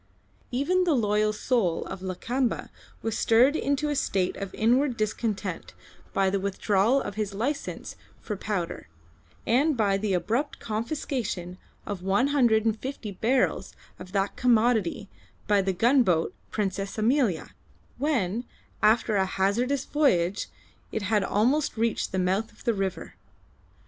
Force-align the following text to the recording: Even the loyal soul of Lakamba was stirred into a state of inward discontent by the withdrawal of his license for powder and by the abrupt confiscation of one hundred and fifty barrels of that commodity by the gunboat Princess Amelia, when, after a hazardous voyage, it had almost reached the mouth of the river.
Even 0.49 0.83
the 0.83 0.95
loyal 0.95 1.31
soul 1.31 1.85
of 1.85 2.01
Lakamba 2.01 2.71
was 3.03 3.15
stirred 3.15 3.55
into 3.55 3.87
a 3.89 3.95
state 3.95 4.35
of 4.35 4.51
inward 4.55 4.97
discontent 4.97 5.75
by 6.11 6.27
the 6.31 6.39
withdrawal 6.39 6.99
of 6.99 7.13
his 7.13 7.35
license 7.35 7.95
for 8.19 8.35
powder 8.35 8.87
and 9.45 9.77
by 9.77 9.99
the 9.99 10.13
abrupt 10.15 10.59
confiscation 10.59 11.59
of 11.85 12.01
one 12.01 12.29
hundred 12.29 12.65
and 12.65 12.79
fifty 12.79 13.11
barrels 13.11 13.75
of 13.99 14.11
that 14.11 14.35
commodity 14.35 15.07
by 15.45 15.61
the 15.61 15.71
gunboat 15.71 16.33
Princess 16.49 16.97
Amelia, 16.97 17.51
when, 17.99 18.45
after 18.81 19.17
a 19.17 19.25
hazardous 19.27 19.85
voyage, 19.85 20.47
it 20.91 21.03
had 21.03 21.23
almost 21.23 21.77
reached 21.77 22.11
the 22.11 22.17
mouth 22.17 22.51
of 22.51 22.63
the 22.63 22.73
river. 22.73 23.13